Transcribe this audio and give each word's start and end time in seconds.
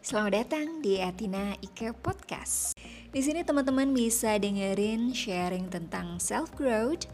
Selamat 0.00 0.32
datang 0.32 0.80
di 0.80 0.96
Atina 0.96 1.52
Ike 1.60 1.92
Podcast. 1.92 2.72
Di 3.12 3.20
sini 3.20 3.44
teman-teman 3.44 3.92
bisa 3.92 4.40
dengerin 4.40 5.12
sharing 5.12 5.68
tentang 5.68 6.16
self 6.16 6.48
growth, 6.56 7.04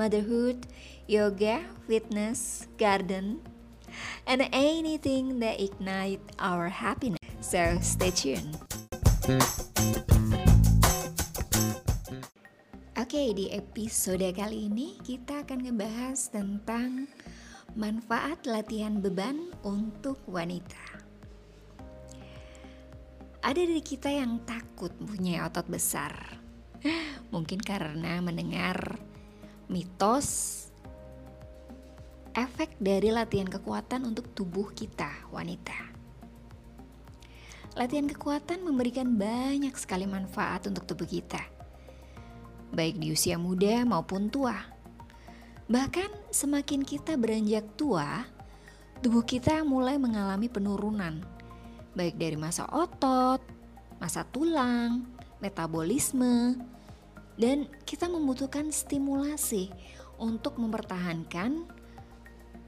motherhood, 0.00 0.64
yoga, 1.04 1.60
fitness, 1.84 2.64
garden, 2.80 3.44
and 4.24 4.40
anything 4.56 5.36
that 5.44 5.60
ignite 5.60 6.24
our 6.40 6.72
happiness. 6.72 7.20
So 7.44 7.76
stay 7.84 8.08
tuned. 8.08 8.56
Oke, 12.96 13.36
di 13.36 13.52
episode 13.52 14.24
kali 14.32 14.72
ini 14.72 14.96
kita 15.04 15.44
akan 15.44 15.68
ngebahas 15.68 16.32
tentang 16.32 17.04
manfaat 17.76 18.48
latihan 18.48 18.96
beban 19.04 19.52
untuk 19.60 20.24
wanita. 20.24 20.99
Ada 23.40 23.64
dari 23.64 23.80
kita 23.80 24.12
yang 24.12 24.44
takut 24.44 24.92
punya 25.00 25.48
otot 25.48 25.64
besar. 25.64 26.12
Mungkin 27.32 27.56
karena 27.56 28.20
mendengar 28.20 29.00
mitos 29.72 30.68
efek 32.36 32.76
dari 32.76 33.08
latihan 33.08 33.48
kekuatan 33.48 34.04
untuk 34.04 34.28
tubuh 34.36 34.68
kita 34.76 35.08
wanita. 35.32 35.72
Latihan 37.80 38.12
kekuatan 38.12 38.60
memberikan 38.60 39.08
banyak 39.16 39.72
sekali 39.72 40.04
manfaat 40.04 40.68
untuk 40.68 40.84
tubuh 40.84 41.08
kita. 41.08 41.40
Baik 42.76 43.00
di 43.00 43.16
usia 43.16 43.40
muda 43.40 43.88
maupun 43.88 44.28
tua. 44.28 44.68
Bahkan 45.64 46.28
semakin 46.28 46.84
kita 46.84 47.16
beranjak 47.16 47.64
tua, 47.80 48.20
tubuh 49.00 49.24
kita 49.24 49.64
mulai 49.64 49.96
mengalami 49.96 50.52
penurunan 50.52 51.39
baik 51.94 52.16
dari 52.16 52.38
masa 52.38 52.66
otot, 52.70 53.42
masa 53.98 54.24
tulang, 54.28 55.04
metabolisme, 55.42 56.56
dan 57.40 57.66
kita 57.88 58.06
membutuhkan 58.06 58.68
stimulasi 58.68 59.72
untuk 60.20 60.60
mempertahankan, 60.60 61.64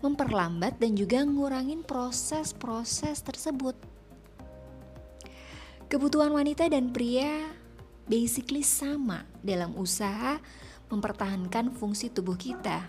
memperlambat, 0.00 0.80
dan 0.80 0.97
juga 0.97 1.22
ngurangin 1.22 1.84
proses-proses 1.84 3.20
tersebut. 3.20 3.77
Kebutuhan 5.92 6.32
wanita 6.32 6.72
dan 6.72 6.88
pria 6.88 7.52
basically 8.08 8.64
sama 8.64 9.28
dalam 9.44 9.77
usaha 9.77 10.41
mempertahankan 10.88 11.72
fungsi 11.77 12.08
tubuh 12.08 12.36
kita. 12.36 12.88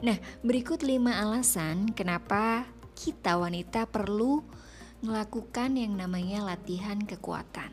Nah, 0.00 0.16
berikut 0.40 0.86
5 0.86 1.10
alasan 1.10 1.90
kenapa 1.92 2.64
kita 2.94 3.36
wanita 3.36 3.90
perlu 3.90 4.40
melakukan 5.00 5.76
yang 5.76 5.96
namanya 5.96 6.44
latihan 6.44 7.00
kekuatan. 7.00 7.72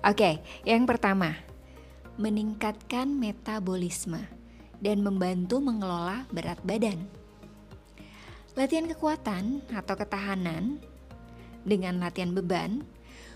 Oke, 0.00 0.40
yang 0.64 0.88
pertama, 0.88 1.36
meningkatkan 2.16 3.10
metabolisme 3.10 4.24
dan 4.80 5.04
membantu 5.04 5.60
mengelola 5.60 6.24
berat 6.32 6.58
badan. 6.64 7.04
Latihan 8.56 8.88
kekuatan 8.88 9.62
atau 9.70 9.94
ketahanan 9.94 10.80
dengan 11.62 12.00
latihan 12.00 12.32
beban 12.32 12.82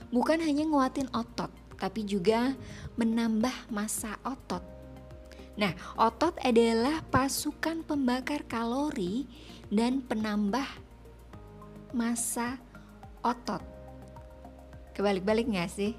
bukan 0.09 0.41
hanya 0.41 0.65
nguatin 0.65 1.13
otot, 1.13 1.53
tapi 1.77 2.03
juga 2.09 2.57
menambah 2.97 3.71
massa 3.71 4.17
otot. 4.25 4.65
Nah, 5.55 5.71
otot 5.95 6.35
adalah 6.43 7.05
pasukan 7.15 7.87
pembakar 7.87 8.43
kalori 8.51 9.29
dan 9.71 10.03
penambah 10.03 10.67
massa 11.95 12.59
otot. 13.25 13.65
Kebalik-balik 14.95 15.51
gak 15.51 15.73
sih? 15.73 15.97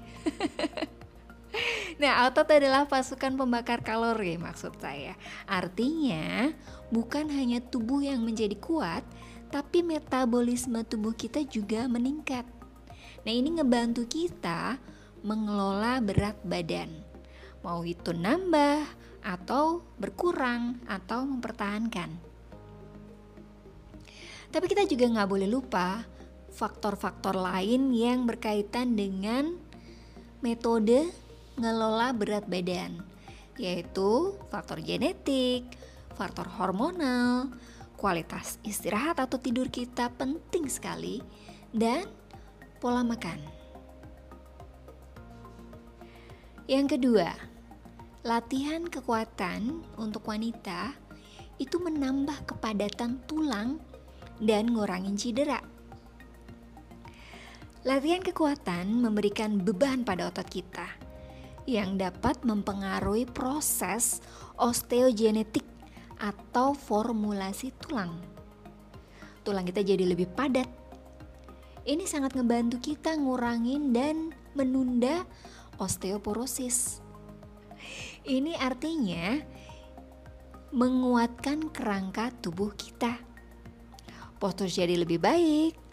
nah, 2.00 2.24
otot 2.30 2.48
adalah 2.48 2.88
pasukan 2.88 3.36
pembakar 3.36 3.84
kalori 3.84 4.40
maksud 4.40 4.78
saya. 4.80 5.18
Artinya, 5.44 6.48
bukan 6.88 7.28
hanya 7.28 7.60
tubuh 7.60 8.00
yang 8.00 8.24
menjadi 8.24 8.56
kuat, 8.56 9.04
tapi 9.52 9.84
metabolisme 9.84 10.80
tubuh 10.86 11.12
kita 11.12 11.44
juga 11.44 11.84
meningkat. 11.90 12.48
Nah, 13.26 13.32
ini 13.34 13.58
ngebantu 13.58 14.06
kita 14.06 14.78
mengelola 15.26 15.98
berat 15.98 16.38
badan. 16.46 16.88
Mau 17.66 17.82
itu 17.82 18.14
nambah 18.14 18.86
atau 19.26 19.82
berkurang 19.98 20.78
atau 20.86 21.26
mempertahankan. 21.26 22.10
Tapi 24.54 24.66
kita 24.70 24.86
juga 24.86 25.10
nggak 25.10 25.28
boleh 25.28 25.48
lupa 25.50 26.06
faktor-faktor 26.56 27.36
lain 27.36 27.92
yang 27.92 28.24
berkaitan 28.24 28.96
dengan 28.96 29.60
metode 30.40 31.12
ngelola 31.60 32.16
berat 32.16 32.48
badan, 32.48 33.04
yaitu 33.60 34.32
faktor 34.48 34.80
genetik, 34.80 35.68
faktor 36.16 36.48
hormonal, 36.56 37.52
kualitas 38.00 38.56
istirahat 38.64 39.20
atau 39.20 39.36
tidur 39.36 39.68
kita 39.68 40.08
penting 40.16 40.64
sekali, 40.72 41.20
dan 41.76 42.08
pola 42.80 43.04
makan. 43.04 43.36
Yang 46.66 46.98
kedua, 46.98 47.30
latihan 48.24 48.88
kekuatan 48.88 49.84
untuk 50.00 50.24
wanita 50.24 50.96
itu 51.60 51.76
menambah 51.78 52.48
kepadatan 52.48 53.22
tulang 53.28 53.78
dan 54.40 54.72
ngurangin 54.72 55.16
cedera. 55.16 55.75
Latihan 57.86 58.18
kekuatan 58.18 58.98
memberikan 58.98 59.62
beban 59.62 60.02
pada 60.02 60.26
otot 60.26 60.50
kita 60.50 60.90
yang 61.70 61.94
dapat 61.94 62.42
mempengaruhi 62.42 63.30
proses 63.30 64.18
osteogenetik 64.58 65.62
atau 66.18 66.74
formulasi 66.74 67.70
tulang. 67.78 68.18
Tulang 69.46 69.62
kita 69.62 69.86
jadi 69.86 70.02
lebih 70.02 70.26
padat. 70.34 70.66
Ini 71.86 72.02
sangat 72.10 72.34
ngebantu 72.34 72.82
kita 72.82 73.14
ngurangin 73.22 73.94
dan 73.94 74.34
menunda 74.58 75.22
osteoporosis. 75.78 76.98
Ini 78.26 78.58
artinya 78.58 79.38
menguatkan 80.74 81.70
kerangka 81.70 82.34
tubuh 82.42 82.74
kita. 82.74 83.14
Postur 84.42 84.66
jadi 84.66 84.98
lebih 84.98 85.22
baik, 85.22 85.85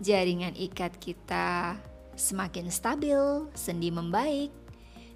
jaringan 0.00 0.52
ikat 0.56 1.00
kita 1.00 1.76
semakin 2.16 2.72
stabil, 2.72 3.48
sendi 3.52 3.92
membaik, 3.92 4.52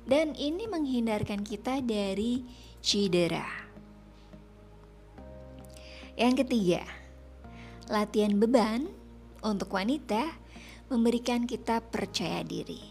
dan 0.09 0.33
ini 0.37 0.69
menghindarkan 0.69 1.45
kita 1.45 1.81
dari 1.85 2.45
cedera. 2.81 3.45
Yang 6.17 6.45
ketiga, 6.45 6.85
latihan 7.89 8.37
beban 8.37 8.89
untuk 9.41 9.73
wanita 9.73 10.29
memberikan 10.93 11.49
kita 11.49 11.81
percaya 11.81 12.45
diri. 12.45 12.85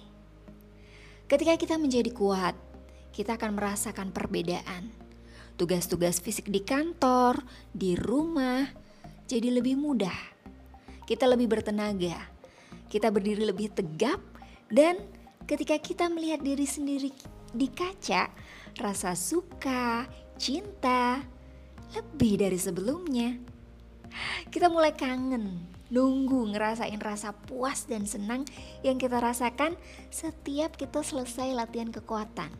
Ketika 1.29 1.53
kita 1.61 1.77
menjadi 1.77 2.09
kuat, 2.09 2.57
kita 3.13 3.37
akan 3.37 3.53
merasakan 3.53 4.09
perbedaan. 4.09 4.89
Tugas-tugas 5.61 6.17
fisik 6.23 6.49
di 6.49 6.65
kantor, 6.65 7.43
di 7.69 7.93
rumah, 7.93 8.65
jadi 9.29 9.53
lebih 9.53 9.77
mudah 9.77 10.38
kita 11.09 11.25
lebih 11.25 11.49
bertenaga, 11.49 12.21
kita 12.85 13.09
berdiri 13.09 13.49
lebih 13.49 13.73
tegap, 13.73 14.21
dan 14.69 15.01
ketika 15.49 15.73
kita 15.81 16.05
melihat 16.05 16.45
diri 16.45 16.69
sendiri 16.69 17.09
di 17.49 17.65
kaca, 17.65 18.29
rasa 18.77 19.17
suka, 19.17 20.05
cinta 20.37 21.25
lebih 21.97 22.45
dari 22.45 22.61
sebelumnya. 22.61 23.41
Kita 24.53 24.69
mulai 24.69 24.93
kangen, 24.93 25.65
nunggu 25.89 26.53
ngerasain 26.53 27.01
rasa 27.01 27.33
puas 27.33 27.89
dan 27.89 28.05
senang 28.05 28.45
yang 28.85 29.01
kita 29.01 29.17
rasakan 29.17 29.73
setiap 30.13 30.77
kita 30.77 31.01
selesai 31.01 31.57
latihan 31.57 31.89
kekuatan. 31.89 32.53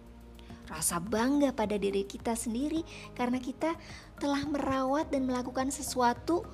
Rasa 0.66 1.02
bangga 1.02 1.54
pada 1.54 1.78
diri 1.78 2.06
kita 2.06 2.34
sendiri 2.34 2.82
karena 3.14 3.38
kita 3.38 3.74
telah 4.18 4.42
merawat 4.46 5.10
dan 5.10 5.26
melakukan 5.26 5.74
sesuatu 5.74 6.46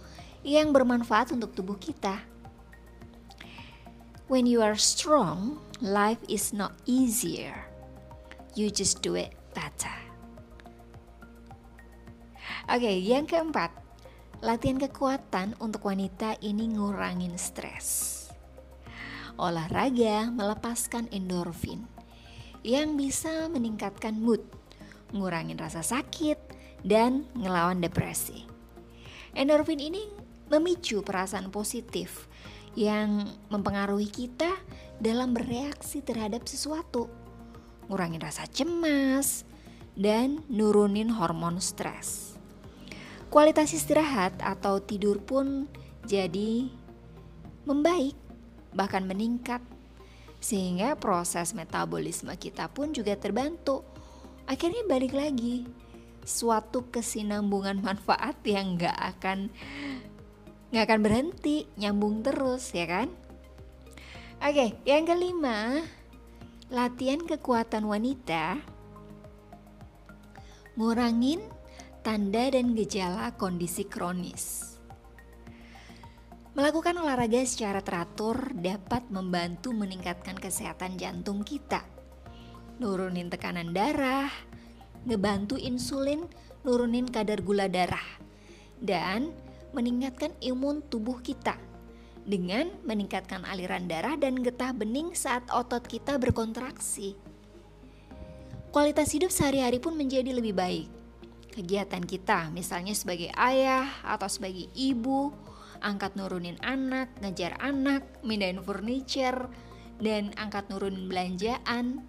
yang 0.45 0.69
bermanfaat 0.69 1.33
untuk 1.33 1.57
tubuh 1.57 1.75
kita. 1.81 2.21
When 4.29 4.45
you 4.45 4.61
are 4.61 4.77
strong, 4.77 5.57
life 5.81 6.21
is 6.29 6.53
not 6.53 6.77
easier. 6.85 7.65
You 8.53 8.69
just 8.69 9.01
do 9.01 9.17
it 9.17 9.33
better. 9.57 9.93
Oke, 12.65 12.81
okay, 12.81 12.97
yang 12.97 13.29
keempat, 13.29 13.73
latihan 14.41 14.81
kekuatan 14.81 15.57
untuk 15.61 15.85
wanita 15.85 16.37
ini 16.41 16.73
ngurangin 16.73 17.37
stres. 17.37 18.21
Olahraga 19.37 20.33
melepaskan 20.33 21.09
endorfin 21.13 21.85
yang 22.65 22.97
bisa 22.97 23.45
meningkatkan 23.53 24.17
mood, 24.17 24.41
ngurangin 25.13 25.61
rasa 25.61 25.85
sakit, 25.85 26.41
dan 26.81 27.29
ngelawan 27.37 27.77
depresi. 27.77 28.49
Endorfin 29.37 29.77
ini 29.77 30.24
memicu 30.49 31.01
perasaan 31.01 31.49
positif 31.49 32.29
yang 32.75 33.25
mempengaruhi 33.47 34.11
kita 34.11 34.51
dalam 34.99 35.31
bereaksi 35.31 36.03
terhadap 36.03 36.43
sesuatu, 36.45 37.07
ngurangin 37.87 38.19
rasa 38.19 38.47
cemas, 38.47 39.47
dan 39.95 40.43
nurunin 40.51 41.07
hormon 41.07 41.63
stres. 41.63 42.35
Kualitas 43.31 43.71
istirahat 43.71 44.35
atau 44.43 44.83
tidur 44.83 45.23
pun 45.23 45.67
jadi 46.05 46.69
membaik, 47.65 48.15
bahkan 48.75 49.07
meningkat, 49.07 49.63
sehingga 50.43 50.93
proses 50.99 51.55
metabolisme 51.57 52.31
kita 52.37 52.69
pun 52.69 52.93
juga 52.93 53.17
terbantu. 53.17 53.81
Akhirnya 54.45 54.85
balik 54.85 55.17
lagi, 55.17 55.65
suatu 56.21 56.85
kesinambungan 56.93 57.81
manfaat 57.87 58.37
yang 58.45 58.77
gak 58.77 58.93
akan 59.17 59.49
nggak 60.69 60.85
akan 60.85 61.01
berhenti, 61.01 61.65
nyambung 61.77 62.25
terus 62.25 62.73
ya 62.73 62.85
kan? 62.87 63.09
Oke, 64.41 64.77
yang 64.85 65.05
kelima, 65.09 65.81
latihan 66.69 67.21
kekuatan 67.21 67.85
wanita 67.85 68.59
ngurangin 70.75 71.39
tanda 72.03 72.51
dan 72.51 72.75
gejala 72.75 73.31
kondisi 73.39 73.87
kronis. 73.87 74.75
Melakukan 76.55 76.95
olahraga 76.99 77.43
secara 77.43 77.83
teratur 77.83 78.55
dapat 78.55 79.07
membantu 79.11 79.75
meningkatkan 79.75 80.39
kesehatan 80.39 80.95
jantung 80.95 81.43
kita, 81.43 81.83
nurunin 82.79 83.27
tekanan 83.27 83.75
darah, 83.75 84.31
ngebantu 85.03 85.59
insulin, 85.59 86.27
nurunin 86.63 87.07
kadar 87.11 87.43
gula 87.43 87.67
darah, 87.67 88.07
dan 88.79 89.35
meningkatkan 89.75 90.31
imun 90.39 90.79
tubuh 90.87 91.19
kita 91.19 91.59
dengan 92.25 92.73
meningkatkan 92.87 93.45
aliran 93.45 93.85
darah 93.85 94.17
dan 94.17 94.41
getah 94.41 94.73
bening 94.73 95.13
saat 95.13 95.45
otot 95.53 95.85
kita 95.85 96.17
berkontraksi. 96.17 97.13
Kualitas 98.73 99.13
hidup 99.13 99.31
sehari-hari 99.31 99.79
pun 99.79 99.95
menjadi 99.95 100.35
lebih 100.35 100.57
baik. 100.57 100.87
Kegiatan 101.53 102.03
kita, 102.03 102.51
misalnya 102.51 102.91
sebagai 102.91 103.31
ayah 103.31 103.87
atau 104.03 104.27
sebagai 104.27 104.67
ibu, 104.75 105.31
angkat 105.79 106.19
nurunin 106.19 106.59
anak, 106.59 107.07
ngejar 107.23 107.55
anak, 107.63 108.03
mindahin 108.19 108.59
furniture, 108.59 109.47
dan 110.03 110.35
angkat 110.35 110.67
nurunin 110.67 111.07
belanjaan. 111.07 112.03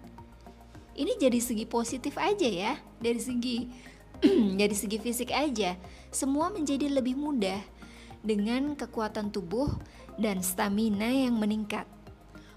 Ini 0.97 1.13
jadi 1.15 1.39
segi 1.39 1.63
positif 1.63 2.19
aja 2.19 2.49
ya, 2.49 2.73
dari 2.99 3.21
segi 3.21 3.57
dari 4.59 4.73
segi 4.73 4.97
fisik 4.97 5.29
aja, 5.29 5.77
semua 6.09 6.49
menjadi 6.49 6.89
lebih 6.89 7.13
mudah 7.13 7.61
dengan 8.25 8.73
kekuatan 8.73 9.29
tubuh 9.29 9.69
dan 10.17 10.41
stamina 10.41 11.07
yang 11.07 11.37
meningkat. 11.37 11.85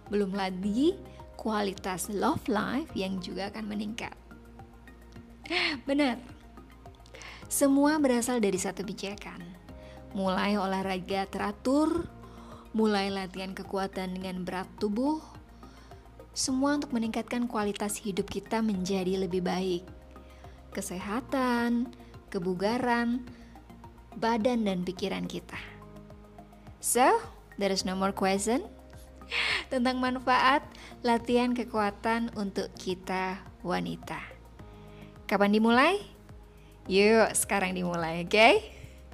Belum 0.08 0.32
lagi 0.32 0.96
kualitas 1.36 2.08
love 2.08 2.48
life 2.48 2.90
yang 2.96 3.20
juga 3.20 3.52
akan 3.52 3.64
meningkat. 3.68 4.16
Benar. 5.88 6.16
Semua 7.50 7.98
berasal 7.98 8.38
dari 8.40 8.56
satu 8.56 8.86
pijakan. 8.86 9.42
Mulai 10.16 10.58
olahraga 10.58 11.26
teratur, 11.28 12.06
mulai 12.74 13.10
latihan 13.10 13.54
kekuatan 13.54 14.18
dengan 14.18 14.42
berat 14.42 14.66
tubuh, 14.78 15.22
semua 16.30 16.78
untuk 16.78 16.94
meningkatkan 16.94 17.50
kualitas 17.50 17.98
hidup 18.02 18.30
kita 18.30 18.62
menjadi 18.62 19.26
lebih 19.26 19.42
baik 19.42 19.99
kesehatan, 20.70 21.90
kebugaran, 22.30 23.26
badan 24.18 24.66
dan 24.66 24.82
pikiran 24.86 25.26
kita. 25.26 25.58
So, 26.80 27.20
there 27.60 27.70
is 27.70 27.84
no 27.84 27.94
more 27.94 28.14
question 28.16 28.64
tentang 29.72 30.00
manfaat 30.00 30.64
latihan 31.04 31.52
kekuatan 31.52 32.32
untuk 32.34 32.72
kita 32.78 33.42
wanita. 33.60 34.18
Kapan 35.28 35.54
dimulai? 35.54 36.00
Yuk, 36.90 37.30
sekarang 37.36 37.76
dimulai, 37.76 38.26
oke? 38.26 38.32
Okay? 38.32 38.54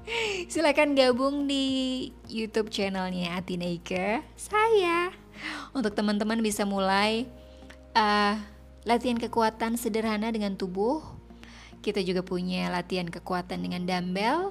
Silahkan 0.53 0.95
gabung 0.95 1.51
di 1.51 2.09
YouTube 2.31 2.71
channelnya 2.71 3.37
Atinaika 3.37 4.23
saya. 4.39 5.11
Untuk 5.77 5.93
teman-teman 5.93 6.41
bisa 6.41 6.65
mulai 6.65 7.29
uh, 7.93 8.39
latihan 8.87 9.19
kekuatan 9.19 9.77
sederhana 9.77 10.31
dengan 10.31 10.55
tubuh 10.55 11.16
kita 11.87 12.03
juga 12.03 12.27
punya 12.27 12.67
latihan 12.67 13.07
kekuatan 13.07 13.63
dengan 13.63 13.87
dumbbell. 13.87 14.51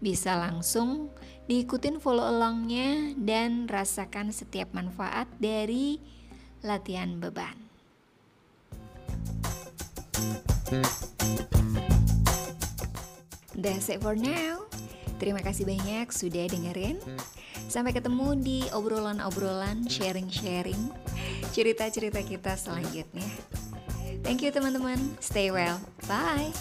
Bisa 0.00 0.40
langsung 0.40 1.12
diikutin 1.44 2.00
follow 2.00 2.24
alongnya 2.24 3.12
dan 3.20 3.68
rasakan 3.68 4.32
setiap 4.32 4.72
manfaat 4.72 5.28
dari 5.36 6.00
latihan 6.64 7.20
beban. 7.20 7.52
That's 13.52 13.92
it 13.92 14.00
for 14.00 14.16
now. 14.16 14.64
Terima 15.20 15.44
kasih 15.44 15.68
banyak 15.68 16.08
sudah 16.08 16.48
dengerin. 16.48 16.96
Sampai 17.68 17.92
ketemu 17.92 18.40
di 18.40 18.64
obrolan-obrolan, 18.72 19.84
sharing-sharing, 19.84 20.88
cerita-cerita 21.52 22.24
kita 22.24 22.56
selanjutnya. 22.56 23.28
Thank 24.22 24.42
you 24.42 24.50
teman-teman. 24.50 25.20
Stay 25.20 25.50
well. 25.50 25.80
Bye. 26.08 26.52